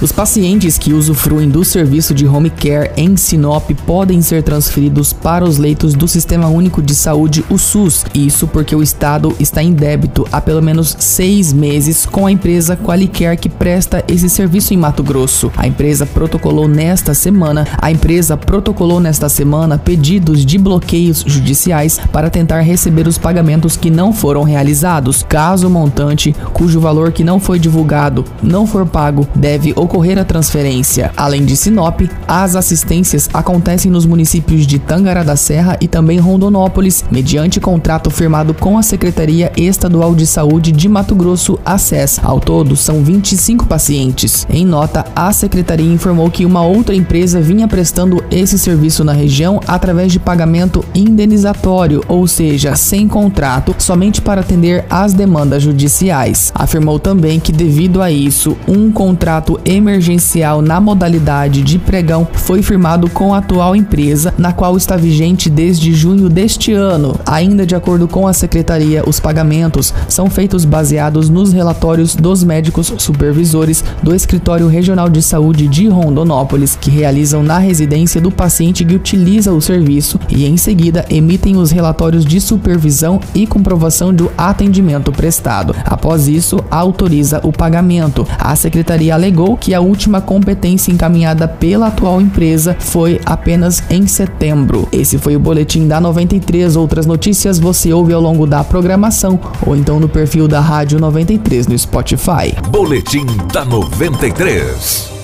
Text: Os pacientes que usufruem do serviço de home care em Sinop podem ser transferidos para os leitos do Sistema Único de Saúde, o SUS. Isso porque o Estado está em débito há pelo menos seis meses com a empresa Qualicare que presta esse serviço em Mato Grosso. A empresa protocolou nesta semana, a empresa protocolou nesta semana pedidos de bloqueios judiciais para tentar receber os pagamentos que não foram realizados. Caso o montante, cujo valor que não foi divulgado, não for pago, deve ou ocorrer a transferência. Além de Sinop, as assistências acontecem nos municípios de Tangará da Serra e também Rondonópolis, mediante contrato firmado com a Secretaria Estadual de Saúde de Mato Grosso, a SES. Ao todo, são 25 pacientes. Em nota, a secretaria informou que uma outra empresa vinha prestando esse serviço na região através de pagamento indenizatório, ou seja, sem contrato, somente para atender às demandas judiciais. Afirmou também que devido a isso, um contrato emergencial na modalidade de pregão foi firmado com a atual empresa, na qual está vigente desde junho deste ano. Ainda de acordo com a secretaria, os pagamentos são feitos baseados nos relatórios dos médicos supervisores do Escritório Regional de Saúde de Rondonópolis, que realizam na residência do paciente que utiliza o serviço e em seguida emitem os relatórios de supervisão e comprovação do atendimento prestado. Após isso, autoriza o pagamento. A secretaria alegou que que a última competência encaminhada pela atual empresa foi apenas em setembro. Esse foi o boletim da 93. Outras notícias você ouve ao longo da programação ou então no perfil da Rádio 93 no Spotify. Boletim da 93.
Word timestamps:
Os 0.00 0.12
pacientes 0.12 0.78
que 0.78 0.92
usufruem 0.92 1.48
do 1.48 1.64
serviço 1.64 2.14
de 2.14 2.24
home 2.24 2.50
care 2.50 2.92
em 2.96 3.16
Sinop 3.16 3.68
podem 3.84 4.22
ser 4.22 4.44
transferidos 4.44 5.12
para 5.12 5.44
os 5.44 5.58
leitos 5.58 5.92
do 5.92 6.06
Sistema 6.06 6.46
Único 6.46 6.80
de 6.80 6.94
Saúde, 6.94 7.44
o 7.50 7.58
SUS. 7.58 8.06
Isso 8.14 8.46
porque 8.46 8.76
o 8.76 8.82
Estado 8.82 9.34
está 9.40 9.60
em 9.60 9.72
débito 9.72 10.24
há 10.30 10.40
pelo 10.40 10.62
menos 10.62 10.94
seis 11.00 11.52
meses 11.52 12.06
com 12.06 12.26
a 12.26 12.30
empresa 12.30 12.76
Qualicare 12.76 13.36
que 13.36 13.48
presta 13.48 14.04
esse 14.06 14.30
serviço 14.30 14.72
em 14.72 14.76
Mato 14.76 15.02
Grosso. 15.02 15.50
A 15.56 15.66
empresa 15.66 16.06
protocolou 16.06 16.68
nesta 16.68 17.12
semana, 17.12 17.66
a 17.82 17.90
empresa 17.90 18.36
protocolou 18.36 19.00
nesta 19.00 19.28
semana 19.28 19.78
pedidos 19.78 20.46
de 20.46 20.58
bloqueios 20.58 21.24
judiciais 21.26 21.98
para 22.12 22.30
tentar 22.30 22.60
receber 22.60 23.08
os 23.08 23.18
pagamentos 23.18 23.76
que 23.76 23.90
não 23.90 24.12
foram 24.12 24.44
realizados. 24.44 25.24
Caso 25.28 25.66
o 25.66 25.70
montante, 25.70 26.36
cujo 26.52 26.78
valor 26.78 27.10
que 27.10 27.24
não 27.24 27.40
foi 27.40 27.58
divulgado, 27.58 28.24
não 28.40 28.64
for 28.64 28.86
pago, 28.86 29.26
deve 29.34 29.72
ou 29.74 29.87
ocorrer 29.88 30.18
a 30.18 30.24
transferência. 30.24 31.10
Além 31.16 31.46
de 31.46 31.56
Sinop, 31.56 32.02
as 32.28 32.54
assistências 32.54 33.28
acontecem 33.32 33.90
nos 33.90 34.04
municípios 34.04 34.66
de 34.66 34.78
Tangará 34.78 35.22
da 35.22 35.34
Serra 35.34 35.78
e 35.80 35.88
também 35.88 36.18
Rondonópolis, 36.18 37.02
mediante 37.10 37.58
contrato 37.58 38.10
firmado 38.10 38.52
com 38.52 38.76
a 38.76 38.82
Secretaria 38.82 39.50
Estadual 39.56 40.14
de 40.14 40.26
Saúde 40.26 40.72
de 40.72 40.88
Mato 40.88 41.14
Grosso, 41.14 41.58
a 41.64 41.78
SES. 41.78 42.20
Ao 42.22 42.38
todo, 42.38 42.76
são 42.76 43.02
25 43.02 43.66
pacientes. 43.66 44.46
Em 44.50 44.64
nota, 44.64 45.06
a 45.16 45.32
secretaria 45.32 45.90
informou 45.90 46.30
que 46.30 46.44
uma 46.44 46.62
outra 46.62 46.94
empresa 46.94 47.40
vinha 47.40 47.66
prestando 47.66 48.22
esse 48.30 48.58
serviço 48.58 49.02
na 49.02 49.12
região 49.12 49.58
através 49.66 50.12
de 50.12 50.18
pagamento 50.18 50.84
indenizatório, 50.94 52.04
ou 52.08 52.26
seja, 52.26 52.76
sem 52.76 53.08
contrato, 53.08 53.74
somente 53.78 54.20
para 54.20 54.42
atender 54.42 54.84
às 54.90 55.14
demandas 55.14 55.62
judiciais. 55.62 56.52
Afirmou 56.54 56.98
também 56.98 57.40
que 57.40 57.52
devido 57.52 58.02
a 58.02 58.10
isso, 58.10 58.54
um 58.68 58.92
contrato 58.92 59.58
emergencial 59.78 60.60
na 60.60 60.80
modalidade 60.80 61.62
de 61.62 61.78
pregão 61.78 62.28
foi 62.32 62.62
firmado 62.62 63.08
com 63.08 63.32
a 63.32 63.38
atual 63.38 63.74
empresa, 63.74 64.34
na 64.36 64.52
qual 64.52 64.76
está 64.76 64.96
vigente 64.96 65.48
desde 65.48 65.92
junho 65.94 66.28
deste 66.28 66.72
ano. 66.72 67.18
Ainda 67.24 67.64
de 67.64 67.74
acordo 67.74 68.06
com 68.06 68.26
a 68.26 68.32
secretaria, 68.32 69.02
os 69.06 69.18
pagamentos 69.18 69.94
são 70.08 70.28
feitos 70.28 70.64
baseados 70.64 71.30
nos 71.30 71.52
relatórios 71.52 72.14
dos 72.14 72.44
médicos 72.44 72.92
supervisores 72.98 73.82
do 74.02 74.14
Escritório 74.14 74.68
Regional 74.68 75.08
de 75.08 75.22
Saúde 75.22 75.66
de 75.66 75.88
Rondonópolis, 75.88 76.76
que 76.76 76.90
realizam 76.90 77.42
na 77.42 77.58
residência 77.58 78.20
do 78.20 78.30
paciente 78.30 78.84
que 78.84 78.94
utiliza 78.94 79.52
o 79.52 79.60
serviço 79.60 80.20
e 80.28 80.44
em 80.44 80.56
seguida 80.56 81.04
emitem 81.08 81.56
os 81.56 81.70
relatórios 81.70 82.24
de 82.24 82.40
supervisão 82.40 83.20
e 83.34 83.46
comprovação 83.46 84.12
do 84.12 84.30
atendimento 84.36 85.12
prestado. 85.12 85.74
Após 85.84 86.28
isso, 86.28 86.58
autoriza 86.70 87.40
o 87.44 87.52
pagamento. 87.52 88.26
A 88.38 88.54
secretaria 88.56 89.14
alegou 89.14 89.56
que 89.56 89.67
que 89.68 89.74
a 89.74 89.82
última 89.82 90.18
competência 90.22 90.90
encaminhada 90.90 91.46
pela 91.46 91.88
atual 91.88 92.22
empresa 92.22 92.74
foi 92.80 93.20
apenas 93.26 93.82
em 93.90 94.06
setembro. 94.06 94.88
Esse 94.90 95.18
foi 95.18 95.36
o 95.36 95.38
boletim 95.38 95.86
da 95.86 96.00
93. 96.00 96.74
Outras 96.74 97.04
notícias 97.04 97.58
você 97.58 97.92
ouve 97.92 98.14
ao 98.14 98.22
longo 98.22 98.46
da 98.46 98.64
programação 98.64 99.38
ou 99.66 99.76
então 99.76 100.00
no 100.00 100.08
perfil 100.08 100.48
da 100.48 100.58
Rádio 100.58 100.98
93 100.98 101.66
no 101.66 101.78
Spotify. 101.78 102.56
Boletim 102.70 103.26
da 103.52 103.62
93. 103.62 105.17